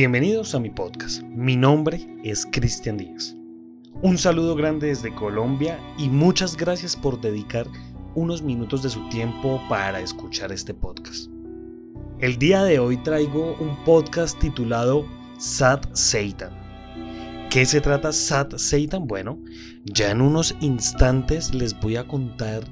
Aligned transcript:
Bienvenidos 0.00 0.54
a 0.54 0.60
mi 0.60 0.70
podcast. 0.70 1.22
Mi 1.24 1.56
nombre 1.56 2.06
es 2.22 2.46
Cristian 2.52 2.98
Díaz. 2.98 3.34
Un 4.00 4.16
saludo 4.16 4.54
grande 4.54 4.86
desde 4.86 5.12
Colombia 5.12 5.76
y 5.98 6.08
muchas 6.08 6.56
gracias 6.56 6.94
por 6.94 7.20
dedicar 7.20 7.66
unos 8.14 8.40
minutos 8.40 8.84
de 8.84 8.90
su 8.90 9.08
tiempo 9.08 9.60
para 9.68 9.98
escuchar 9.98 10.52
este 10.52 10.72
podcast. 10.72 11.28
El 12.20 12.38
día 12.38 12.62
de 12.62 12.78
hoy 12.78 12.96
traigo 12.98 13.56
un 13.58 13.74
podcast 13.84 14.38
titulado 14.38 15.04
Sad 15.36 15.80
Satan. 15.94 16.52
¿Qué 17.50 17.66
se 17.66 17.80
trata 17.80 18.12
Sad 18.12 18.56
Satan? 18.56 19.04
Bueno, 19.08 19.36
ya 19.84 20.12
en 20.12 20.20
unos 20.20 20.54
instantes 20.60 21.52
les 21.52 21.76
voy 21.80 21.96
a 21.96 22.06
contar 22.06 22.62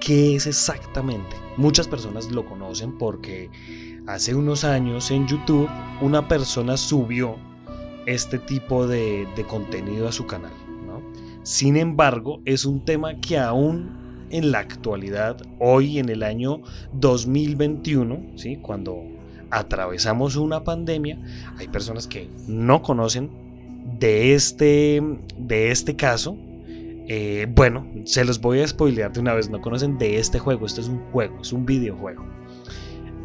qué 0.00 0.36
es 0.36 0.46
exactamente. 0.46 1.34
Muchas 1.56 1.88
personas 1.88 2.30
lo 2.30 2.46
conocen 2.46 2.96
porque 2.96 3.50
hace 4.06 4.34
unos 4.34 4.64
años 4.64 5.10
en 5.10 5.26
YouTube 5.26 5.68
una 6.00 6.26
persona 6.26 6.76
subió 6.76 7.36
este 8.06 8.38
tipo 8.38 8.86
de, 8.86 9.26
contenido 9.48 10.08
a 10.08 10.12
su 10.12 10.26
canal. 10.26 10.52
Sin 11.42 11.76
embargo, 11.76 12.42
es 12.44 12.66
un 12.66 12.84
tema 12.84 13.18
que 13.20 13.38
aún 13.38 14.26
en 14.30 14.52
la 14.52 14.58
actualidad, 14.58 15.38
hoy 15.58 15.98
en 15.98 16.08
el 16.08 16.22
año 16.22 16.60
2021, 16.92 18.36
¿sí? 18.36 18.56
cuando 18.56 19.02
atravesamos 19.50 20.36
una 20.36 20.62
pandemia, 20.62 21.18
hay 21.58 21.68
personas 21.68 22.06
que 22.06 22.28
no 22.46 22.82
conocen 22.82 23.30
de 23.98 24.34
este, 24.34 25.02
de 25.36 25.70
este 25.70 25.96
caso. 25.96 26.36
Eh, 27.08 27.46
bueno, 27.54 27.86
se 28.04 28.24
los 28.24 28.40
voy 28.40 28.60
a 28.60 28.68
spoilear 28.68 29.12
de 29.12 29.20
una 29.20 29.34
vez, 29.34 29.50
no 29.50 29.60
conocen 29.60 29.98
de 29.98 30.18
este 30.18 30.38
juego, 30.38 30.66
esto 30.66 30.80
es 30.80 30.88
un 30.88 31.00
juego, 31.10 31.40
es 31.40 31.52
un 31.52 31.66
videojuego. 31.66 32.39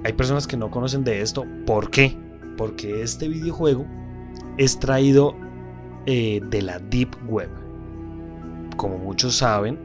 Hay 0.05 0.13
personas 0.13 0.45
que 0.45 0.55
no 0.55 0.69
conocen 0.69 1.03
de 1.03 1.21
esto. 1.21 1.47
¿Por 1.65 1.89
qué? 1.89 2.15
Porque 2.57 3.01
este 3.01 3.27
videojuego 3.27 3.87
es 4.59 4.79
traído 4.79 5.35
eh, 6.05 6.41
de 6.51 6.61
la 6.61 6.77
Deep 6.77 7.09
Web. 7.27 7.49
Como 8.77 8.99
muchos 8.99 9.37
saben, 9.37 9.79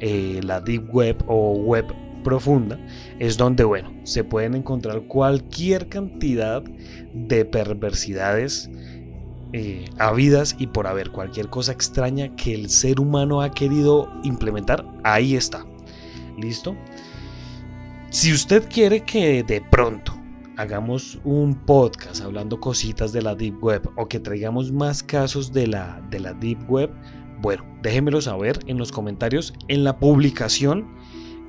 eh, 0.00 0.40
la 0.42 0.62
Deep 0.62 0.88
Web 0.94 1.22
o 1.26 1.52
Web 1.52 1.94
profunda 2.24 2.78
es 3.18 3.36
donde, 3.36 3.64
bueno, 3.64 3.92
se 4.04 4.24
pueden 4.24 4.54
encontrar 4.54 5.02
cualquier 5.02 5.90
cantidad 5.90 6.62
de 7.12 7.44
perversidades 7.44 8.70
eh, 9.52 9.84
habidas 9.98 10.56
y 10.58 10.68
por 10.68 10.86
haber 10.86 11.10
cualquier 11.10 11.48
cosa 11.50 11.72
extraña 11.72 12.34
que 12.36 12.54
el 12.54 12.70
ser 12.70 12.98
humano 12.98 13.42
ha 13.42 13.50
querido 13.50 14.08
implementar, 14.24 14.86
ahí 15.04 15.36
está. 15.36 15.66
¿Listo? 16.38 16.74
Si 18.10 18.32
usted 18.32 18.68
quiere 18.72 19.00
que 19.00 19.42
de 19.42 19.60
pronto 19.60 20.14
hagamos 20.56 21.18
un 21.24 21.54
podcast 21.54 22.22
hablando 22.22 22.60
cositas 22.60 23.12
de 23.12 23.20
la 23.20 23.34
Deep 23.34 23.62
Web 23.62 23.90
o 23.96 24.06
que 24.06 24.20
traigamos 24.20 24.70
más 24.70 25.02
casos 25.02 25.52
de 25.52 25.66
la, 25.66 26.00
de 26.08 26.20
la 26.20 26.32
Deep 26.32 26.70
Web, 26.70 26.90
bueno, 27.40 27.64
déjenmelo 27.82 28.20
saber 28.20 28.60
en 28.68 28.78
los 28.78 28.92
comentarios 28.92 29.52
en 29.66 29.82
la 29.82 29.98
publicación 29.98 30.86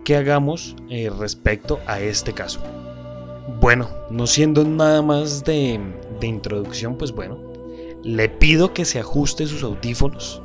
que 0.03 0.15
hagamos 0.15 0.75
eh, 0.89 1.11
respecto 1.19 1.79
a 1.85 1.99
este 1.99 2.33
caso. 2.33 2.59
Bueno, 3.61 3.87
no 4.09 4.25
siendo 4.25 4.65
nada 4.65 5.03
más 5.03 5.43
de, 5.43 5.79
introducción, 6.23 6.97
pues 6.97 7.11
bueno, 7.11 7.39
le 8.03 8.29
pido 8.29 8.73
que 8.73 8.83
se 8.83 8.99
ajuste 8.99 9.45
sus 9.45 9.61
audífonos 9.61 10.41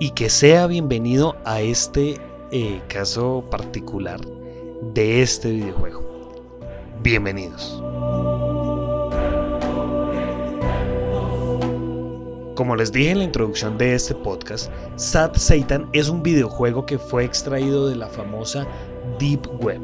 y 0.00 0.10
que 0.10 0.30
sea 0.30 0.66
bienvenido 0.66 1.36
a 1.44 1.60
este 1.60 2.20
eh, 2.50 2.82
caso 2.88 3.44
particular 3.50 4.20
de 4.92 5.22
este 5.22 5.50
videojuego. 5.50 6.02
Bienvenidos. 7.02 7.80
Como 12.54 12.76
les 12.76 12.92
dije 12.92 13.10
en 13.10 13.18
la 13.18 13.24
introducción 13.24 13.78
de 13.78 13.94
este 13.94 14.14
podcast, 14.14 14.70
Sad 14.96 15.32
Satan 15.34 15.88
es 15.92 16.08
un 16.08 16.22
videojuego 16.22 16.86
que 16.86 16.98
fue 16.98 17.24
extraído 17.24 17.88
de 17.88 17.96
la 17.96 18.08
famosa 18.08 18.66
Deep 19.18 19.48
Web. 19.60 19.80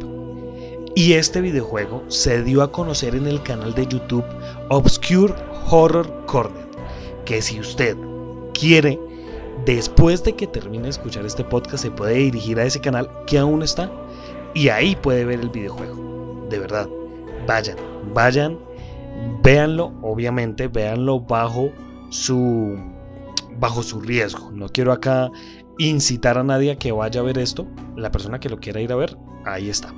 Y 0.94 1.14
este 1.14 1.40
videojuego 1.40 2.04
se 2.08 2.42
dio 2.42 2.62
a 2.62 2.70
conocer 2.70 3.14
en 3.14 3.26
el 3.26 3.42
canal 3.42 3.74
de 3.74 3.86
YouTube 3.86 4.24
Obscure 4.68 5.34
Horror 5.70 6.26
Corner, 6.26 6.66
que 7.24 7.40
si 7.40 7.58
usted 7.58 7.96
quiere, 8.54 8.98
después 9.64 10.22
de 10.22 10.34
que 10.34 10.46
termine 10.46 10.84
de 10.84 10.90
escuchar 10.90 11.24
este 11.24 11.44
podcast, 11.44 11.84
se 11.84 11.90
puede 11.90 12.14
dirigir 12.14 12.58
a 12.58 12.64
ese 12.64 12.80
canal 12.80 13.08
que 13.26 13.38
aún 13.38 13.62
está 13.62 13.90
y 14.54 14.68
ahí 14.68 14.96
puede 14.96 15.24
ver 15.24 15.40
el 15.40 15.48
videojuego. 15.48 16.46
De 16.48 16.58
verdad, 16.58 16.88
vayan, 17.46 17.76
vayan, 18.14 18.58
véanlo, 19.42 19.92
obviamente, 20.02 20.68
véanlo 20.68 21.20
bajo 21.20 21.70
su 22.10 22.76
bajo 23.58 23.82
su 23.82 24.00
riesgo. 24.00 24.50
No 24.52 24.68
quiero 24.68 24.92
acá 24.92 25.30
incitar 25.78 26.38
a 26.38 26.42
nadie 26.42 26.72
a 26.72 26.76
que 26.76 26.92
vaya 26.92 27.20
a 27.20 27.24
ver 27.24 27.38
esto. 27.38 27.66
La 27.96 28.10
persona 28.10 28.40
que 28.40 28.48
lo 28.48 28.58
quiera 28.58 28.80
ir 28.80 28.92
a 28.92 28.96
ver, 28.96 29.16
ahí 29.44 29.68
está. 29.68 29.94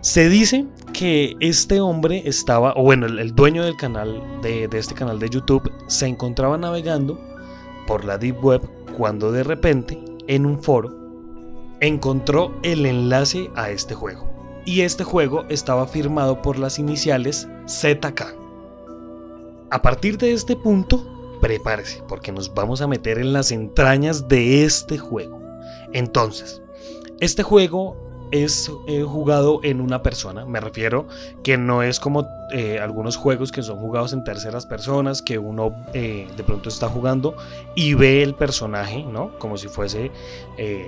Se 0.00 0.30
dice 0.30 0.66
que 0.94 1.36
este 1.40 1.80
hombre 1.80 2.22
estaba, 2.24 2.72
o 2.74 2.82
bueno, 2.82 3.06
el, 3.06 3.34
dueño 3.34 3.64
del 3.64 3.76
canal, 3.76 4.22
de, 4.40 4.66
de 4.66 4.78
este 4.78 4.94
canal 4.94 5.18
de 5.18 5.28
YouTube, 5.28 5.70
se 5.88 6.06
encontraba 6.06 6.56
navegando 6.56 7.20
por 7.86 8.04
la 8.06 8.16
Deep 8.16 8.42
Web 8.42 8.62
cuando 8.96 9.30
de 9.30 9.42
repente 9.42 10.02
en 10.26 10.46
un 10.46 10.62
foro 10.62 10.99
encontró 11.80 12.52
el 12.62 12.86
enlace 12.86 13.50
a 13.54 13.70
este 13.70 13.94
juego. 13.94 14.28
Y 14.64 14.82
este 14.82 15.04
juego 15.04 15.44
estaba 15.48 15.86
firmado 15.86 16.42
por 16.42 16.58
las 16.58 16.78
iniciales 16.78 17.48
ZK. 17.66 18.34
A 19.70 19.82
partir 19.82 20.18
de 20.18 20.32
este 20.32 20.56
punto, 20.56 21.06
prepárese, 21.40 22.02
porque 22.08 22.32
nos 22.32 22.52
vamos 22.52 22.82
a 22.82 22.86
meter 22.86 23.18
en 23.18 23.32
las 23.32 23.50
entrañas 23.52 24.28
de 24.28 24.64
este 24.64 24.98
juego. 24.98 25.40
Entonces, 25.92 26.62
este 27.20 27.42
juego 27.42 27.96
es 28.30 28.70
eh, 28.86 29.02
jugado 29.02 29.60
en 29.62 29.80
una 29.80 30.02
persona. 30.02 30.44
Me 30.44 30.60
refiero 30.60 31.06
que 31.42 31.56
no 31.56 31.82
es 31.82 31.98
como 31.98 32.26
eh, 32.52 32.78
algunos 32.78 33.16
juegos 33.16 33.52
que 33.52 33.62
son 33.62 33.78
jugados 33.78 34.12
en 34.12 34.24
terceras 34.24 34.66
personas, 34.66 35.22
que 35.22 35.38
uno 35.38 35.74
eh, 35.94 36.28
de 36.36 36.44
pronto 36.44 36.68
está 36.68 36.88
jugando 36.88 37.34
y 37.74 37.94
ve 37.94 38.22
el 38.22 38.34
personaje, 38.34 39.02
¿no? 39.04 39.36
Como 39.38 39.56
si 39.56 39.68
fuese, 39.68 40.10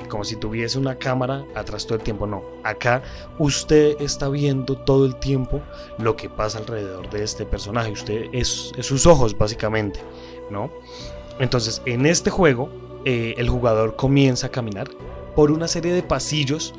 como 0.09 0.25
si 0.25 0.37
tuviese 0.37 0.79
una 0.79 0.97
cámara 0.97 1.45
atrás 1.55 1.87
todo 1.87 1.97
el 1.97 2.05
tiempo. 2.05 2.27
No, 2.27 2.43
acá 2.63 3.03
usted 3.39 4.01
está 4.01 4.29
viendo 4.29 4.77
todo 4.77 5.07
el 5.07 5.17
tiempo 5.17 5.61
lo 5.99 6.17
que 6.17 6.29
pasa 6.29 6.59
alrededor 6.59 7.09
de 7.11 7.25
este 7.25 7.45
personaje. 7.45 7.93
Usted 7.93 8.27
es, 8.33 8.73
es 8.77 8.87
sus 8.87 9.07
ojos, 9.07 9.37
básicamente, 9.37 10.01
¿no? 10.51 10.71
Entonces, 11.39 11.83
en 11.87 12.07
este 12.07 12.31
juego, 12.31 12.69
el 13.05 13.49
jugador 13.49 13.97
comienza 13.97 14.47
a 14.47 14.51
caminar 14.51 14.89
por 15.35 15.51
una 15.51 15.67
serie 15.67 15.93
de 15.93 16.03
pasillos 16.03 16.75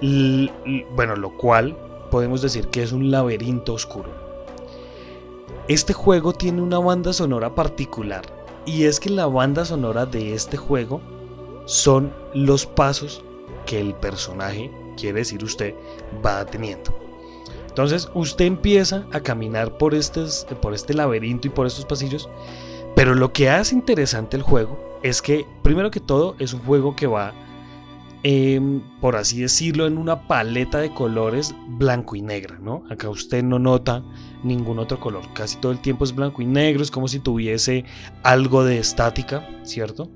bueno, 0.00 1.16
lo 1.16 1.36
cual 1.36 1.76
podemos 2.10 2.42
decir 2.42 2.68
que 2.68 2.82
es 2.82 2.92
un 2.92 3.10
laberinto 3.10 3.74
oscuro. 3.74 4.10
Este 5.68 5.92
juego 5.92 6.32
tiene 6.32 6.62
una 6.62 6.78
banda 6.78 7.12
sonora 7.12 7.54
particular 7.54 8.22
y 8.66 8.84
es 8.84 8.98
que 8.98 9.10
la 9.10 9.26
banda 9.26 9.64
sonora 9.64 10.06
de 10.06 10.34
este 10.34 10.56
juego 10.56 11.00
son 11.66 12.12
los 12.34 12.66
pasos 12.66 13.22
que 13.66 13.80
el 13.80 13.94
personaje, 13.94 14.70
quiere 14.96 15.20
decir 15.20 15.44
usted, 15.44 15.74
va 16.24 16.44
teniendo. 16.44 16.90
Entonces 17.68 18.08
usted 18.14 18.46
empieza 18.46 19.06
a 19.12 19.20
caminar 19.20 19.78
por, 19.78 19.94
por 20.60 20.74
este 20.74 20.94
laberinto 20.94 21.46
y 21.46 21.50
por 21.50 21.66
estos 21.66 21.84
pasillos, 21.84 22.28
pero 22.96 23.14
lo 23.14 23.32
que 23.32 23.48
hace 23.48 23.74
interesante 23.74 24.36
el 24.36 24.42
juego 24.42 24.98
es 25.02 25.22
que, 25.22 25.46
primero 25.62 25.90
que 25.90 26.00
todo, 26.00 26.34
es 26.38 26.52
un 26.52 26.60
juego 26.60 26.96
que 26.96 27.06
va 27.06 27.32
Em, 28.22 28.82
por 29.00 29.16
así 29.16 29.40
decirlo, 29.40 29.86
en 29.86 29.96
una 29.96 30.26
paleta 30.26 30.78
de 30.78 30.92
colores 30.92 31.54
blanco 31.68 32.16
y 32.16 32.22
negra, 32.22 32.58
¿no? 32.58 32.84
Acá 32.90 33.08
usted 33.08 33.42
no 33.42 33.58
nota 33.58 34.02
ningún 34.44 34.78
otro 34.78 35.00
color, 35.00 35.24
casi 35.32 35.56
todo 35.58 35.72
el 35.72 35.80
tiempo 35.80 36.04
es 36.04 36.14
blanco 36.14 36.42
y 36.42 36.46
negro, 36.46 36.82
es 36.82 36.90
como 36.90 37.08
si 37.08 37.18
tuviese 37.18 37.86
algo 38.22 38.62
de 38.62 38.78
estática, 38.78 39.48
¿cierto? 39.62 40.10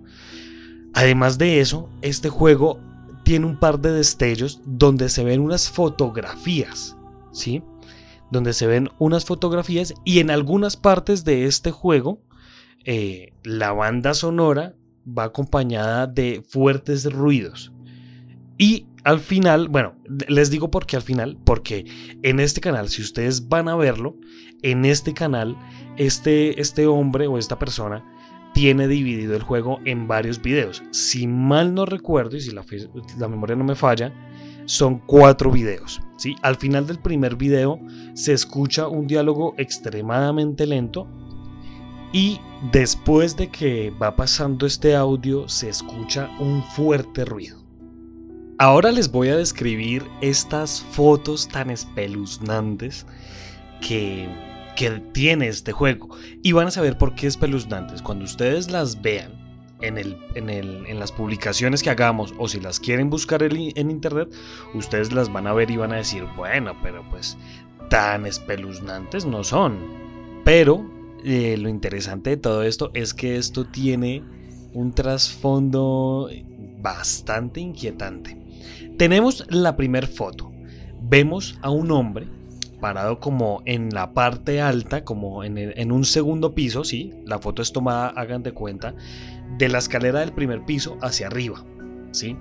Además 0.92 1.38
de 1.38 1.60
eso, 1.60 1.88
este 2.02 2.28
juego 2.28 2.78
tiene 3.24 3.46
un 3.46 3.58
par 3.58 3.80
de 3.80 3.92
destellos 3.92 4.60
donde 4.66 5.08
se 5.08 5.24
ven 5.24 5.40
unas 5.40 5.70
fotografías, 5.70 6.96
¿sí? 7.32 7.62
Donde 8.30 8.52
se 8.52 8.66
ven 8.66 8.90
unas 8.98 9.24
fotografías 9.24 9.94
y 10.04 10.18
en 10.18 10.30
algunas 10.30 10.76
partes 10.76 11.24
de 11.24 11.46
este 11.46 11.70
juego 11.70 12.20
eh, 12.84 13.32
la 13.44 13.72
banda 13.72 14.12
sonora 14.12 14.74
va 15.06 15.24
acompañada 15.24 16.06
de 16.06 16.42
fuertes 16.46 17.10
ruidos. 17.10 17.73
Y 18.58 18.86
al 19.04 19.20
final, 19.20 19.68
bueno, 19.68 19.94
les 20.28 20.50
digo 20.50 20.70
por 20.70 20.86
qué 20.86 20.96
al 20.96 21.02
final, 21.02 21.38
porque 21.44 21.84
en 22.22 22.40
este 22.40 22.60
canal, 22.60 22.88
si 22.88 23.02
ustedes 23.02 23.48
van 23.48 23.68
a 23.68 23.76
verlo, 23.76 24.16
en 24.62 24.84
este 24.84 25.12
canal, 25.12 25.56
este, 25.96 26.60
este 26.60 26.86
hombre 26.86 27.26
o 27.26 27.36
esta 27.36 27.58
persona 27.58 28.02
tiene 28.54 28.88
dividido 28.88 29.34
el 29.34 29.42
juego 29.42 29.80
en 29.84 30.08
varios 30.08 30.40
videos. 30.40 30.82
Si 30.92 31.26
mal 31.26 31.74
no 31.74 31.84
recuerdo 31.84 32.36
y 32.36 32.40
si 32.40 32.52
la, 32.52 33.28
memoria 33.28 33.56
no 33.56 33.64
me 33.64 33.74
falla, 33.74 34.12
son 34.64 35.00
cuatro 35.00 35.50
videos. 35.50 36.00
¿sí? 36.16 36.36
Al 36.40 36.56
final 36.56 36.86
del 36.86 36.98
primer 36.98 37.36
video 37.36 37.78
se 38.14 38.32
escucha 38.32 38.88
un 38.88 39.06
diálogo 39.06 39.54
extremadamente 39.58 40.66
lento 40.66 41.06
Y 42.12 42.40
después 42.72 43.36
de 43.36 43.48
que 43.48 43.90
va 44.00 44.14
pasando 44.14 44.66
este 44.66 44.94
audio 44.94 45.48
se 45.48 45.68
escucha 45.68 46.30
un 46.38 46.62
fuerte 46.62 47.24
ruido. 47.24 47.63
Ahora 48.58 48.92
les 48.92 49.10
voy 49.10 49.28
a 49.28 49.36
describir 49.36 50.04
estas 50.20 50.80
fotos 50.80 51.48
tan 51.48 51.70
espeluznantes 51.70 53.04
que, 53.80 54.28
que 54.76 54.90
tiene 55.12 55.48
este 55.48 55.72
juego. 55.72 56.10
Y 56.40 56.52
van 56.52 56.68
a 56.68 56.70
saber 56.70 56.96
por 56.96 57.16
qué 57.16 57.26
espeluznantes. 57.26 58.00
Cuando 58.00 58.24
ustedes 58.24 58.70
las 58.70 59.02
vean 59.02 59.32
en, 59.80 59.98
el, 59.98 60.16
en, 60.36 60.50
el, 60.50 60.86
en 60.86 61.00
las 61.00 61.10
publicaciones 61.10 61.82
que 61.82 61.90
hagamos 61.90 62.32
o 62.38 62.46
si 62.46 62.60
las 62.60 62.78
quieren 62.78 63.10
buscar 63.10 63.42
en 63.42 63.90
internet, 63.90 64.32
ustedes 64.72 65.12
las 65.12 65.32
van 65.32 65.48
a 65.48 65.52
ver 65.52 65.68
y 65.72 65.76
van 65.76 65.92
a 65.92 65.96
decir, 65.96 66.24
bueno, 66.36 66.76
pero 66.80 67.04
pues 67.10 67.36
tan 67.90 68.24
espeluznantes 68.24 69.26
no 69.26 69.42
son. 69.42 69.78
Pero 70.44 70.88
eh, 71.24 71.56
lo 71.58 71.68
interesante 71.68 72.30
de 72.30 72.36
todo 72.36 72.62
esto 72.62 72.92
es 72.94 73.14
que 73.14 73.36
esto 73.36 73.64
tiene 73.64 74.22
un 74.74 74.92
trasfondo 74.92 76.30
bastante 76.80 77.60
inquietante. 77.60 78.43
Tenemos 78.96 79.44
la 79.50 79.76
primera 79.76 80.06
foto. 80.06 80.52
Vemos 81.02 81.58
a 81.62 81.70
un 81.70 81.90
hombre 81.90 82.28
parado 82.80 83.18
como 83.18 83.60
en 83.64 83.90
la 83.90 84.12
parte 84.12 84.60
alta, 84.60 85.04
como 85.04 85.42
en, 85.42 85.90
un 85.90 86.04
segundo 86.04 86.54
piso, 86.54 86.84
sí, 86.84 87.12
la 87.24 87.38
foto 87.38 87.62
es 87.62 87.72
tomada, 87.72 88.08
hagan 88.08 88.42
de 88.42 88.52
cuenta, 88.52 88.94
de 89.58 89.68
la 89.68 89.78
escalera 89.78 90.20
del 90.20 90.32
primer 90.32 90.64
piso 90.64 90.96
hacia 91.00 91.26
arriba, 91.26 91.64
sí. 92.12 92.36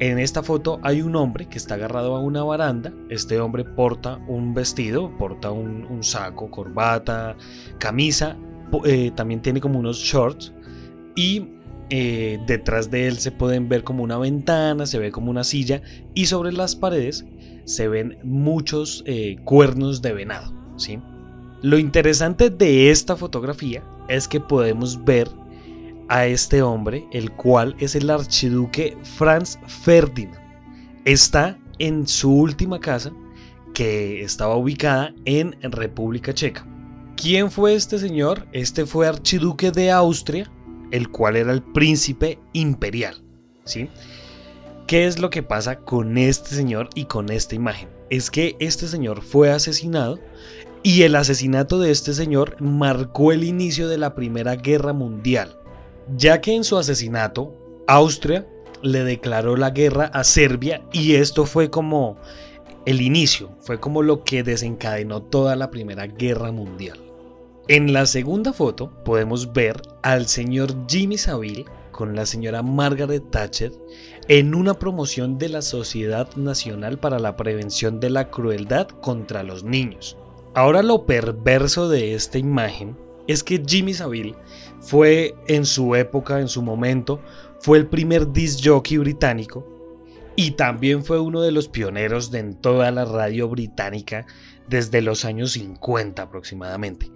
En 0.00 0.18
esta 0.18 0.42
foto 0.42 0.80
hay 0.82 1.02
un 1.02 1.14
hombre 1.14 1.46
que 1.46 1.58
está 1.58 1.74
agarrado 1.74 2.16
a 2.16 2.20
una 2.20 2.42
baranda. 2.42 2.92
Este 3.10 3.38
hombre 3.38 3.64
porta 3.64 4.18
un 4.28 4.54
vestido, 4.54 5.16
porta 5.18 5.50
un, 5.50 6.02
saco, 6.02 6.50
corbata, 6.50 7.36
camisa. 7.78 8.34
Eh, 8.86 9.12
también 9.14 9.42
tiene 9.42 9.60
como 9.60 9.78
unos 9.78 9.98
shorts. 9.98 10.54
Y 11.16 11.59
eh, 11.90 12.38
detrás 12.46 12.90
de 12.90 13.08
él 13.08 13.18
se 13.18 13.32
pueden 13.32 13.68
ver 13.68 13.84
como 13.84 14.02
una 14.02 14.18
ventana, 14.18 14.86
se 14.86 14.98
ve 14.98 15.10
como 15.10 15.30
una 15.30 15.44
silla. 15.44 15.82
Y 16.14 16.26
sobre 16.26 16.52
las 16.52 16.76
paredes 16.76 17.24
se 17.64 17.88
ven 17.88 18.18
muchos 18.22 19.02
eh, 19.06 19.36
cuernos 19.44 20.00
de 20.02 20.12
venado. 20.12 20.52
¿sí? 20.76 20.98
Lo 21.62 21.78
interesante 21.78 22.48
de 22.48 22.90
esta 22.90 23.16
fotografía 23.16 23.82
es 24.08 24.26
que 24.26 24.40
podemos 24.40 25.04
ver 25.04 25.28
a 26.08 26.26
este 26.26 26.62
hombre, 26.62 27.06
el 27.12 27.30
cual 27.32 27.76
es 27.78 27.94
el 27.94 28.10
archiduque 28.10 28.96
Franz 29.02 29.58
Ferdinand. 29.66 30.40
Está 31.04 31.58
en 31.78 32.06
su 32.06 32.32
última 32.32 32.80
casa, 32.80 33.12
que 33.74 34.22
estaba 34.22 34.56
ubicada 34.56 35.14
en 35.24 35.54
República 35.62 36.34
Checa. 36.34 36.66
¿Quién 37.16 37.50
fue 37.50 37.74
este 37.74 37.98
señor? 37.98 38.46
Este 38.52 38.86
fue 38.86 39.06
archiduque 39.06 39.70
de 39.70 39.90
Austria, 39.90 40.50
el 40.90 41.08
cual 41.10 41.36
era 41.36 41.52
el 41.52 41.62
príncipe 41.62 42.38
imperial. 42.52 43.22
¿sí? 43.64 43.88
¿Qué 44.86 45.06
es 45.06 45.18
lo 45.18 45.30
que 45.30 45.42
pasa 45.42 45.80
con 45.80 46.18
este 46.18 46.50
señor 46.54 46.88
y 46.94 47.04
con 47.04 47.30
esta 47.30 47.54
imagen? 47.54 47.88
Es 48.10 48.30
que 48.30 48.56
este 48.58 48.88
señor 48.88 49.22
fue 49.22 49.50
asesinado 49.50 50.18
y 50.82 51.02
el 51.02 51.14
asesinato 51.14 51.78
de 51.78 51.90
este 51.90 52.14
señor 52.14 52.60
marcó 52.60 53.32
el 53.32 53.44
inicio 53.44 53.88
de 53.88 53.98
la 53.98 54.14
Primera 54.14 54.56
Guerra 54.56 54.92
Mundial 54.92 55.60
ya 56.16 56.40
que 56.40 56.54
en 56.54 56.64
su 56.64 56.76
asesinato 56.76 57.54
Austria 57.86 58.46
le 58.82 59.04
declaró 59.04 59.56
la 59.56 59.70
guerra 59.70 60.06
a 60.06 60.24
Serbia 60.24 60.82
y 60.92 61.16
esto 61.16 61.44
fue 61.44 61.70
como 61.70 62.16
el 62.86 63.00
inicio, 63.00 63.50
fue 63.60 63.78
como 63.78 64.02
lo 64.02 64.24
que 64.24 64.42
desencadenó 64.42 65.22
toda 65.22 65.54
la 65.56 65.70
Primera 65.70 66.06
Guerra 66.06 66.50
Mundial. 66.50 66.98
En 67.70 67.92
la 67.92 68.04
segunda 68.04 68.52
foto 68.52 68.90
podemos 69.04 69.52
ver 69.52 69.80
al 70.02 70.26
señor 70.26 70.74
Jimmy 70.88 71.16
Savile 71.16 71.66
con 71.92 72.16
la 72.16 72.26
señora 72.26 72.64
Margaret 72.64 73.22
Thatcher 73.30 73.70
en 74.26 74.56
una 74.56 74.74
promoción 74.74 75.38
de 75.38 75.50
la 75.50 75.62
Sociedad 75.62 76.34
Nacional 76.34 76.98
para 76.98 77.20
la 77.20 77.36
Prevención 77.36 78.00
de 78.00 78.10
la 78.10 78.28
Crueldad 78.28 78.88
contra 78.88 79.44
los 79.44 79.62
Niños. 79.62 80.16
Ahora 80.54 80.82
lo 80.82 81.06
perverso 81.06 81.88
de 81.88 82.14
esta 82.14 82.38
imagen 82.38 82.96
es 83.28 83.44
que 83.44 83.62
Jimmy 83.64 83.94
Savile 83.94 84.34
fue 84.80 85.36
en 85.46 85.64
su 85.64 85.94
época, 85.94 86.40
en 86.40 86.48
su 86.48 86.62
momento, 86.62 87.20
fue 87.60 87.78
el 87.78 87.86
primer 87.86 88.32
disc 88.32 88.62
jockey 88.64 88.98
británico 88.98 89.64
y 90.34 90.50
también 90.50 91.04
fue 91.04 91.20
uno 91.20 91.40
de 91.40 91.52
los 91.52 91.68
pioneros 91.68 92.34
en 92.34 92.56
toda 92.56 92.90
la 92.90 93.04
radio 93.04 93.48
británica 93.48 94.26
desde 94.66 95.02
los 95.02 95.24
años 95.24 95.52
50 95.52 96.20
aproximadamente. 96.20 97.12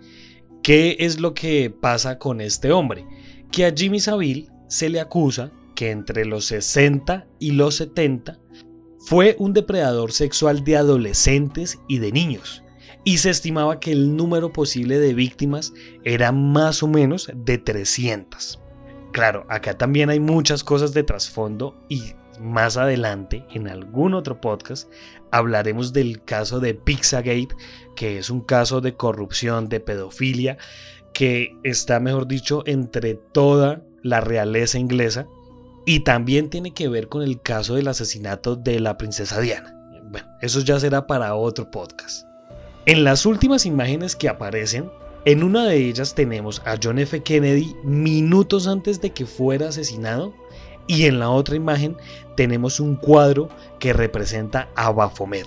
¿Qué 0.64 0.96
es 1.00 1.20
lo 1.20 1.34
que 1.34 1.68
pasa 1.68 2.18
con 2.18 2.40
este 2.40 2.72
hombre? 2.72 3.06
Que 3.52 3.66
a 3.66 3.74
Jimmy 3.76 4.00
Savile 4.00 4.48
se 4.66 4.88
le 4.88 4.98
acusa 4.98 5.52
que 5.74 5.90
entre 5.90 6.24
los 6.24 6.46
60 6.46 7.26
y 7.38 7.50
los 7.50 7.74
70 7.74 8.40
fue 9.00 9.36
un 9.38 9.52
depredador 9.52 10.12
sexual 10.12 10.64
de 10.64 10.78
adolescentes 10.78 11.78
y 11.86 11.98
de 11.98 12.12
niños 12.12 12.62
y 13.04 13.18
se 13.18 13.28
estimaba 13.28 13.78
que 13.78 13.92
el 13.92 14.16
número 14.16 14.54
posible 14.54 14.98
de 14.98 15.12
víctimas 15.12 15.74
era 16.02 16.32
más 16.32 16.82
o 16.82 16.88
menos 16.88 17.30
de 17.34 17.58
300. 17.58 18.58
Claro, 19.12 19.44
acá 19.50 19.76
también 19.76 20.08
hay 20.08 20.18
muchas 20.18 20.64
cosas 20.64 20.94
de 20.94 21.02
trasfondo 21.02 21.76
y 21.90 22.14
más 22.40 22.76
adelante 22.76 23.44
en 23.52 23.68
algún 23.68 24.14
otro 24.14 24.40
podcast 24.40 24.90
hablaremos 25.30 25.92
del 25.92 26.22
caso 26.22 26.60
de 26.60 26.74
Pizzagate, 26.74 27.48
que 27.96 28.18
es 28.18 28.30
un 28.30 28.40
caso 28.40 28.80
de 28.80 28.94
corrupción, 28.94 29.68
de 29.68 29.80
pedofilia, 29.80 30.58
que 31.12 31.56
está, 31.64 31.98
mejor 31.98 32.28
dicho, 32.28 32.62
entre 32.66 33.14
toda 33.14 33.82
la 34.02 34.20
realeza 34.20 34.78
inglesa 34.78 35.26
y 35.86 36.00
también 36.00 36.50
tiene 36.50 36.72
que 36.72 36.88
ver 36.88 37.08
con 37.08 37.22
el 37.22 37.40
caso 37.40 37.74
del 37.74 37.88
asesinato 37.88 38.56
de 38.56 38.80
la 38.80 38.96
princesa 38.96 39.40
Diana. 39.40 39.74
Bueno, 40.04 40.28
eso 40.40 40.60
ya 40.60 40.78
será 40.78 41.06
para 41.06 41.34
otro 41.34 41.70
podcast. 41.70 42.26
En 42.86 43.02
las 43.02 43.26
últimas 43.26 43.66
imágenes 43.66 44.14
que 44.14 44.28
aparecen, 44.28 44.90
en 45.24 45.42
una 45.42 45.66
de 45.66 45.76
ellas 45.76 46.14
tenemos 46.14 46.62
a 46.66 46.76
John 46.80 46.98
F. 46.98 47.22
Kennedy 47.22 47.74
minutos 47.82 48.66
antes 48.66 49.00
de 49.00 49.10
que 49.10 49.24
fuera 49.24 49.68
asesinado 49.68 50.34
y 50.86 51.04
en 51.04 51.18
la 51.18 51.30
otra 51.30 51.56
imagen 51.56 51.96
tenemos 52.36 52.80
un 52.80 52.96
cuadro 52.96 53.48
que 53.78 53.92
representa 53.92 54.68
a 54.74 54.90
Baphomet, 54.90 55.46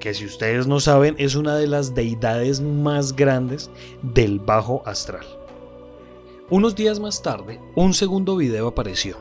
que 0.00 0.14
si 0.14 0.24
ustedes 0.26 0.66
no 0.66 0.80
saben 0.80 1.14
es 1.18 1.34
una 1.34 1.56
de 1.56 1.66
las 1.66 1.94
deidades 1.94 2.60
más 2.60 3.14
grandes 3.14 3.70
del 4.02 4.38
bajo 4.38 4.82
astral. 4.86 5.26
Unos 6.50 6.74
días 6.74 7.00
más 7.00 7.22
tarde, 7.22 7.60
un 7.76 7.94
segundo 7.94 8.36
video 8.36 8.68
apareció. 8.68 9.16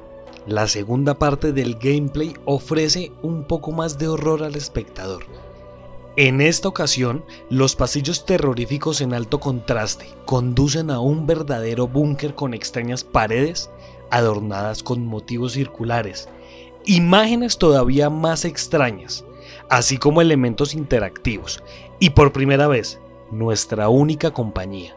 La 0.48 0.68
segunda 0.68 1.20
parte 1.20 1.53
del 1.53 1.75
gameplay 1.75 2.34
ofrece 2.46 3.12
un 3.22 3.44
poco 3.44 3.72
más 3.72 3.98
de 3.98 4.08
horror 4.08 4.44
al 4.44 4.56
espectador, 4.56 5.24
en 6.18 6.41
esta 6.41 6.68
ocasión, 6.68 7.24
los 7.50 7.77
pasillos 7.77 8.25
terroríficos 8.25 9.00
en 9.00 9.13
alto 9.13 9.39
contraste 9.39 10.08
conducen 10.25 10.91
a 10.91 11.00
un 11.00 11.25
verdadero 11.25 11.88
búnker 11.88 12.36
con 12.36 12.53
extrañas 12.53 13.06
paredes 13.06 13.70
adornadas 14.12 14.84
con 14.84 15.06
motivos 15.06 15.53
circulares, 15.53 16.30
imágenes 16.86 17.58
todavía 17.58 18.10
más 18.10 18.46
extrañas, 18.46 19.25
así 19.70 19.98
como 19.98 20.22
elementos 20.22 20.74
interactivos, 20.74 21.63
y 22.00 22.12
por 22.12 22.32
primera 22.32 22.68
vez, 22.68 23.00
nuestra 23.32 23.89
única 23.89 24.32
compañía, 24.32 24.96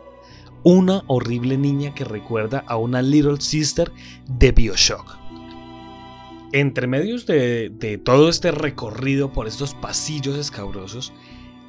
una 0.63 1.05
horrible 1.07 1.57
niña 1.57 1.95
que 1.95 2.05
recuerda 2.05 2.65
a 2.67 2.77
una 2.77 3.03
Little 3.03 3.41
Sister 3.41 3.93
de 4.27 4.53
Bioshock. 4.53 5.19
Entre 6.53 6.87
medios 6.87 7.27
de, 7.27 8.01
todo 8.05 8.29
este 8.29 8.51
recorrido 8.51 9.33
por 9.33 9.47
estos 9.47 9.75
pasillos 9.75 10.37
escabrosos, 10.37 11.13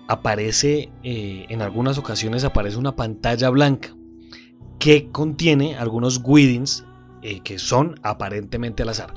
aparece, 0.08 0.92
eh, 1.04 1.46
en 1.50 1.62
algunas 1.62 1.98
ocasiones 1.98 2.44
aparece 2.44 2.78
una 2.78 2.96
pantalla 2.96 3.50
blanca 3.50 3.96
que 4.78 5.10
contiene 5.12 5.76
algunos 5.76 6.22
widgets 6.24 6.86
eh, 7.26 7.42
que 7.44 7.60
son 7.60 8.00
aparentemente 8.04 8.84
al 8.84 8.90
azar. 8.90 9.14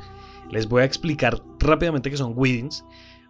Les 0.50 0.69
voy 0.69 0.83
a 0.83 0.85
explicar 0.85 1.43
rápidamente 1.59 2.11
qué 2.11 2.17
son 2.17 2.33
widgets. 2.35 2.85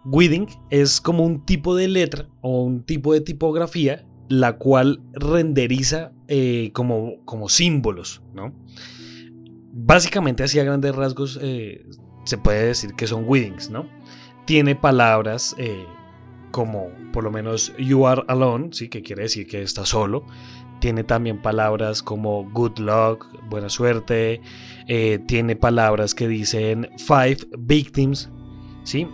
Widing 0.05 0.47
es 0.69 1.01
como 1.01 1.25
un 1.25 1.45
tipo 1.45 1.75
de 1.75 1.87
letra 1.87 2.27
o 2.41 2.63
un 2.63 2.83
tipo 2.83 3.13
de 3.13 3.21
tipografía 3.21 4.05
la 4.29 4.57
cual 4.57 5.01
renderiza 5.13 6.11
eh, 6.27 6.71
como, 6.73 7.23
como 7.25 7.49
símbolos, 7.49 8.21
¿no? 8.33 8.53
Básicamente 9.73 10.43
así 10.43 10.59
a 10.59 10.63
grandes 10.63 10.95
rasgos 10.95 11.39
se 12.29 12.37
puede 12.37 12.67
decir 12.67 12.93
que 12.93 13.07
son 13.07 13.25
weddings, 13.27 13.69
¿no? 13.69 13.87
Tiene 14.45 14.75
palabras 14.75 15.55
eh, 15.57 15.85
como 16.51 16.89
por 17.11 17.23
lo 17.23 17.31
menos 17.31 17.73
you 17.77 18.07
are 18.07 18.23
alone, 18.27 18.69
¿sí? 18.71 18.87
que 18.89 19.01
quiere 19.01 19.23
decir 19.23 19.47
que 19.47 19.61
está 19.61 19.85
solo. 19.85 20.25
Tiene 20.79 21.03
también 21.03 21.41
palabras 21.41 22.01
como 22.01 22.49
good 22.51 22.79
luck, 22.79 23.27
buena 23.49 23.69
suerte. 23.69 24.41
Eh, 24.87 25.19
tiene 25.27 25.55
palabras 25.55 26.15
que 26.15 26.27
dicen 26.27 26.89
five 26.97 27.37
victims, 27.57 28.29
¿sí? 28.83 29.07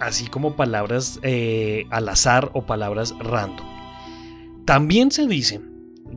así 0.00 0.26
como 0.26 0.56
palabras 0.56 1.18
eh, 1.22 1.86
al 1.90 2.08
azar 2.08 2.50
o 2.54 2.66
palabras 2.66 3.14
random. 3.18 3.66
También 4.64 5.10
se 5.10 5.26
dice 5.26 5.60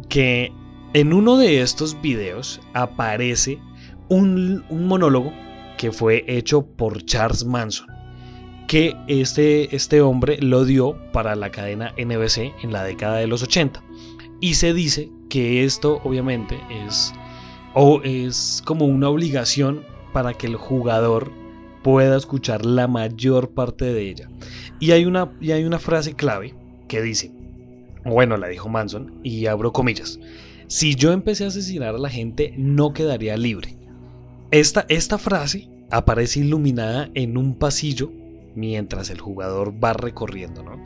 que 0.08 0.52
En 0.94 1.14
uno 1.14 1.38
de 1.38 1.62
estos 1.62 2.02
videos 2.02 2.60
aparece 2.74 3.60
un, 4.08 4.66
monólogo 4.72 5.32
que 5.78 5.92
fue 5.92 6.26
hecho 6.28 6.66
por 6.66 7.06
Charles 7.06 7.46
Manson, 7.46 7.86
que 8.68 8.96
este, 9.08 9.76
este 9.76 10.02
hombre 10.02 10.40
lo 10.42 10.66
dio 10.66 10.98
para 11.12 11.36
la 11.36 11.52
cadena 11.52 11.94
NBC 11.96 12.56
en 12.64 12.72
la 12.74 12.84
década 12.84 13.18
de 13.18 13.28
los 13.28 13.44
80. 13.44 13.84
Y 14.42 14.54
se 14.54 14.74
dice 14.74 15.12
que 15.30 15.64
esto 15.64 16.02
obviamente 16.04 16.60
es, 16.86 17.14
o 17.74 18.02
es 18.04 18.62
como 18.66 18.86
una 18.86 19.10
obligación 19.10 19.84
para 20.14 20.34
que 20.34 20.48
el 20.48 20.56
jugador 20.56 21.32
pueda 21.84 22.18
escuchar 22.18 22.66
la 22.66 22.88
mayor 22.88 23.52
parte 23.52 23.86
de 23.94 24.10
ella. 24.10 24.30
Y 24.80 24.92
hay 24.92 25.06
una, 25.06 25.32
y 25.42 25.52
hay 25.52 25.64
una 25.64 25.80
frase 25.80 26.14
clave 26.14 26.56
que 26.88 27.02
dice, 27.02 27.32
bueno, 28.06 28.38
la 28.38 28.48
dijo 28.48 28.70
Manson, 28.70 29.20
y 29.24 29.46
abro 29.46 29.74
comillas, 29.74 30.20
si 30.68 30.96
yo 30.96 31.12
empecé 31.12 31.46
a 31.46 31.48
asesinar 31.48 31.96
a 31.96 32.00
la 32.00 32.10
gente 32.10 32.54
no 32.58 32.94
quedaría 32.94 33.38
libre. 33.38 33.76
Esta, 34.52 34.86
esta 34.90 35.18
frase 35.18 35.70
aparece 35.92 36.40
iluminada 36.40 37.10
en 37.14 37.38
un 37.38 37.56
pasillo 37.56 38.12
mientras 38.56 39.10
el 39.10 39.20
jugador 39.20 39.74
va 39.84 39.94
recorriendo, 39.94 40.64
¿no? 40.64 40.82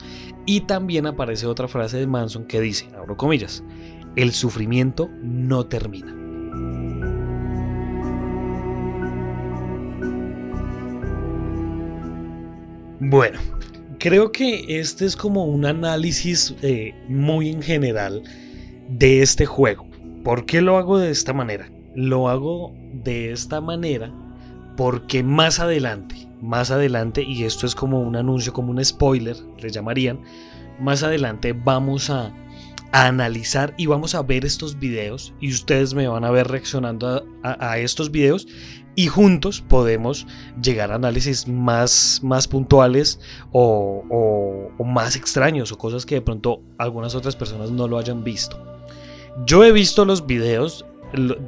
Y 0.46 0.62
también 0.62 1.05
aparece 1.05 1.48
otra 1.48 1.67
frase 1.67 1.98
de 1.98 2.08
Manson 2.08 2.46
que 2.46 2.62
dice, 2.62 2.88
abro 2.96 3.17
comillas, 3.17 3.63
el 4.15 4.32
sufrimiento 4.32 5.10
no 5.22 5.65
termina. 5.65 6.13
Bueno, 13.00 13.39
creo 14.00 14.32
que 14.32 14.79
este 14.79 15.05
es 15.05 15.15
como 15.15 15.46
un 15.46 15.65
análisis 15.65 16.55
eh, 16.62 16.93
muy 17.10 17.50
en 17.50 17.62
general 17.62 18.24
de 18.89 19.22
este 19.22 19.46
juego. 19.46 19.86
¿Por 20.24 20.46
qué 20.46 20.62
lo 20.62 20.77
hago 20.77 20.98
de 20.98 21.12
esta 21.12 21.34
manera? 21.34 21.70
Lo 21.96 22.29
hago 22.29 22.74
de 23.03 23.32
esta 23.32 23.62
manera 23.62 24.12
porque 24.77 25.22
más 25.22 25.60
adelante, 25.60 26.27
más 26.44 26.70
adelante, 26.70 27.24
y 27.24 27.44
esto 27.44 27.66
es 27.66 27.74
como 27.74 28.02
un 28.02 28.16
anuncio, 28.16 28.54
como 28.54 28.72
un 28.72 28.84
spoiler, 28.84 29.38
le 29.60 29.70
llamarían, 29.70 30.20
más 30.80 31.02
adelante 31.04 31.54
vamos 31.54 32.10
a, 32.10 32.34
analizar 32.96 33.74
y 33.76 33.88
vamos 33.88 34.14
a 34.14 34.22
ver 34.22 34.46
estos 34.46 34.78
videos 34.78 35.34
y 35.40 35.52
ustedes 35.52 35.96
me 35.96 36.08
van 36.08 36.24
a 36.24 36.30
ver 36.30 36.48
reaccionando 36.48 37.26
a 37.42 37.80
estos 37.80 38.12
videos 38.12 38.46
y 38.96 39.08
juntos 39.08 39.62
podemos 39.62 40.28
llegar 40.62 40.92
a 40.92 40.96
análisis 40.96 41.48
más, 41.48 42.20
más 42.24 42.48
puntuales 42.48 43.20
o, 43.52 44.70
más 44.86 45.16
extraños 45.16 45.72
o 45.72 45.78
cosas 45.78 46.06
que 46.06 46.16
de 46.16 46.22
pronto 46.22 46.62
algunas 46.78 47.16
otras 47.16 47.36
personas 47.36 47.72
no 47.72 47.88
lo 47.88 47.98
hayan 47.98 48.24
visto. 48.24 48.62
Yo 49.46 49.64
he 49.64 49.72
visto 49.72 50.06
los 50.06 50.28
videos, 50.28 50.86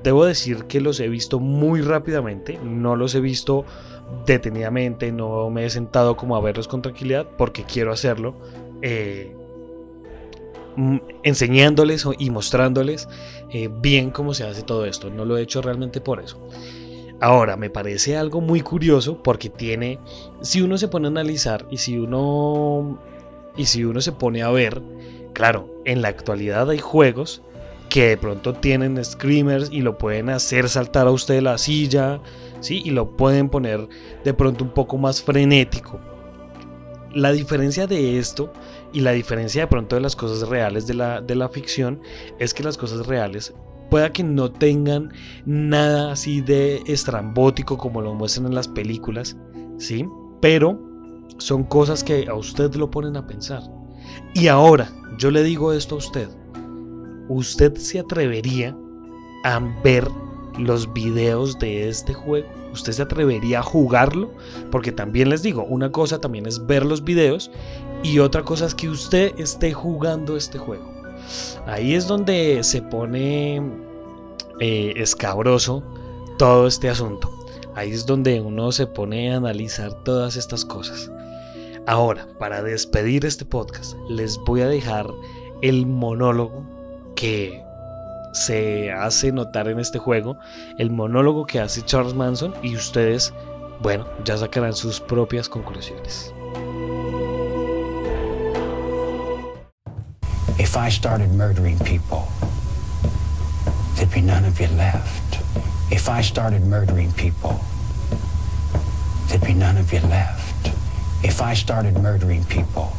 debo 0.04 0.26
decir 0.26 0.66
que 0.66 0.82
los 0.82 1.00
he 1.00 1.08
visto 1.08 1.40
muy 1.40 1.82
rápidamente, 1.82 2.60
no 2.64 2.96
los 2.96 3.16
he 3.16 3.20
visto 3.20 3.66
detenidamente, 4.26 5.12
no 5.12 5.50
me 5.50 5.66
he 5.66 5.70
sentado 5.70 6.16
como 6.16 6.36
a 6.36 6.42
verlos 6.42 6.68
con 6.68 6.82
tranquilidad 6.82 7.28
porque 7.38 7.64
quiero 7.64 7.92
hacerlo. 7.92 8.36
Eh, 8.82 9.36
enseñándoles 11.24 12.06
y 12.20 12.30
mostrándoles 12.30 13.08
eh, 13.50 13.70
bien 13.72 14.12
cómo 14.12 14.34
se 14.34 14.44
hace 14.44 14.62
todo 14.62 14.86
esto. 14.86 15.10
No 15.10 15.26
lo 15.26 15.38
he 15.38 15.42
hecho 15.42 15.62
realmente 15.62 16.02
por 16.02 16.20
eso. 16.20 16.40
Ahora, 17.22 17.56
me 17.56 17.70
parece 17.70 18.18
algo 18.18 18.42
muy 18.42 18.62
curioso 18.62 19.24
porque 19.24 19.50
tiene, 19.50 20.00
si 20.42 20.62
uno 20.62 20.78
se 20.78 20.90
pone 20.90 21.08
a 21.08 21.12
analizar 21.12 21.66
y 21.72 21.78
si 21.78 21.98
uno, 21.98 23.00
y 23.56 23.66
si 23.66 23.86
uno 23.86 24.02
se 24.02 24.12
pone 24.12 24.44
a 24.44 24.50
ver, 24.50 24.82
claro, 25.34 25.74
en 25.86 26.02
la 26.02 26.10
actualidad 26.10 26.70
hay 26.70 26.80
juegos 26.80 27.42
que 27.90 28.10
de 28.10 28.18
pronto 28.18 28.54
tienen 28.54 29.04
screamers 29.04 29.70
y 29.72 29.82
lo 29.82 29.98
pueden 29.98 30.30
hacer 30.30 30.70
saltar 30.70 31.08
a 31.08 31.12
usted 31.12 31.36
de 31.36 31.42
la 31.42 31.58
silla, 31.58 32.22
¿sí? 32.60 32.82
Y 32.84 32.92
lo 32.92 33.16
pueden 33.16 33.50
poner 33.50 33.88
de 34.24 34.34
pronto 34.34 34.64
un 34.64 34.72
poco 34.72 34.98
más 34.98 35.22
frenético. 35.22 36.00
La 37.14 37.32
diferencia 37.32 37.88
de 37.88 38.20
esto 38.20 38.52
y 38.92 39.00
la 39.00 39.12
diferencia 39.12 39.62
de 39.62 39.68
pronto 39.68 39.96
de 39.96 40.02
las 40.02 40.16
cosas 40.16 40.48
reales 40.50 40.88
de 40.88 40.96
la, 40.96 41.22
de 41.22 41.36
la 41.36 41.50
ficción 41.50 42.02
es 42.40 42.54
que 42.54 42.64
las 42.64 42.78
cosas 42.78 43.08
reales 43.08 43.54
pueda 43.90 44.12
que 44.12 44.24
no 44.24 44.52
tengan 44.52 45.14
nada 45.46 46.12
así 46.12 46.42
de 46.42 46.82
estrambótico 46.88 47.78
como 47.78 48.02
lo 48.02 48.14
muestran 48.14 48.48
en 48.48 48.56
las 48.56 48.68
películas, 48.68 49.38
¿sí? 49.78 50.06
Pero 50.42 50.80
son 51.38 51.64
cosas 51.64 52.04
que 52.04 52.28
a 52.28 52.34
usted 52.34 52.74
lo 52.76 52.90
ponen 52.92 53.16
a 53.16 53.28
pensar. 53.28 53.62
Y 54.34 54.48
ahora, 54.48 54.90
yo 55.18 55.32
le 55.32 55.44
digo 55.44 55.74
esto 55.74 55.96
a 55.96 56.00
usted. 56.00 56.30
¿Usted 57.30 57.76
se 57.76 58.00
atrevería 58.00 58.76
a 59.44 59.60
ver 59.84 60.08
los 60.58 60.92
videos 60.94 61.58
de 61.60 61.90
este 61.90 62.14
juego? 62.14 62.48
¿Usted 62.72 62.94
se 62.94 63.02
atrevería 63.02 63.60
a 63.60 63.64
jugarlo? 63.64 64.32
Porque 64.72 64.92
también 64.92 65.30
les 65.30 65.42
digo, 65.42 65.64
una 65.64 65.92
cosa 65.92 66.20
también 66.20 66.46
es 66.46 66.66
ver 66.66 66.86
los 66.86 67.04
videos 67.04 67.52
y 68.04 68.20
otra 68.20 68.44
cosa 68.44 68.66
es 68.66 68.76
que 68.76 68.90
usted 68.90 69.34
esté 69.40 69.74
jugando 69.74 70.36
este 70.38 70.58
juego. 70.58 70.86
Ahí 71.66 71.94
es 71.94 72.08
donde 72.08 72.64
se 72.64 72.82
pone 72.82 73.62
eh, 74.60 74.94
escabroso 74.98 75.84
todo 76.38 76.68
este 76.68 76.90
asunto. 76.90 77.32
Ahí 77.76 77.92
es 77.92 78.06
donde 78.06 78.40
uno 78.40 78.72
se 78.72 78.88
pone 78.88 79.34
a 79.34 79.38
analizar 79.38 79.94
todas 80.04 80.38
estas 80.38 80.64
cosas. 80.64 81.12
Ahora, 81.88 82.28
para 82.40 82.64
despedir 82.64 83.26
este 83.26 83.46
podcast, 83.46 83.96
les 84.10 84.38
voy 84.40 84.62
a 84.62 84.68
dejar 84.68 85.08
el 85.62 85.86
monólogo 85.86 86.75
que 87.16 87.64
se 88.34 88.92
hace 88.92 89.32
notar 89.32 89.68
en 89.68 89.80
este 89.80 89.98
juego, 89.98 90.38
el 90.78 90.92
monólogo 90.92 91.46
que 91.46 91.60
hace 91.60 91.82
Charles 91.84 92.14
Manson 92.14 92.54
y 92.62 92.76
ustedes, 92.76 93.34
bueno, 93.82 94.06
ya 94.26 94.38
sacarán 94.38 94.74
sus 94.74 95.00
propias 95.00 95.48
conclusiones. 95.48 96.34
If 100.58 100.78
I 100.78 100.90
started 100.90 101.32
murdering 101.32 101.78
people, 101.80 102.28
there'd 103.96 104.14
be 104.14 104.22
none 104.22 104.46
of 104.46 104.60
you 104.60 104.68
left. 104.76 105.40
If 105.92 106.10
I 106.10 106.22
started 106.22 106.66
murdering 106.66 107.12
people, 107.14 107.60
there'd 109.28 109.46
be 109.46 109.54
none 109.54 109.78
of 109.78 109.92
you 109.94 110.00
left. 110.10 110.72
If 111.24 111.42
I 111.42 111.56
started 111.56 111.98
murdering 112.00 112.44
people, 112.46 112.92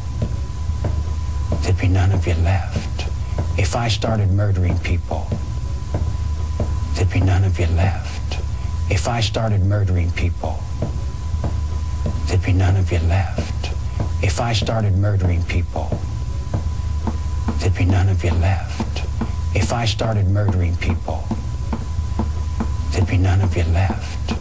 there'd 1.61 1.77
be 1.77 1.87
none 1.87 2.11
of 2.11 2.25
you 2.25 2.35
left. 2.43 2.96
If 3.57 3.75
I 3.75 3.87
started 3.87 4.29
murdering 4.31 4.77
people, 4.79 5.27
there'd 6.93 7.09
be 7.09 7.19
none 7.21 7.43
of 7.43 7.59
you 7.59 7.65
left. 7.67 8.39
If 8.91 9.07
I 9.07 9.19
started 9.19 9.61
murdering 9.61 10.11
people, 10.11 10.59
there'd 12.27 12.43
be 12.43 12.53
none 12.53 12.77
of 12.77 12.91
you 12.91 12.99
left. 12.99 13.71
If 14.21 14.39
I 14.39 14.53
started 14.53 14.95
murdering 14.97 15.43
people, 15.43 15.89
there'd 17.59 17.75
be 17.75 17.85
none 17.85 18.09
of 18.09 18.23
you 18.23 18.31
left. 18.31 19.03
If 19.55 19.73
I 19.73 19.85
started 19.85 20.27
murdering 20.27 20.75
people, 20.77 21.23
there'd 22.91 23.07
be 23.07 23.17
none 23.17 23.41
of 23.41 23.55
you 23.57 23.63
left. 23.63 24.33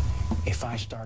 If 0.45 0.63
I 0.63 0.77
started 0.77 1.06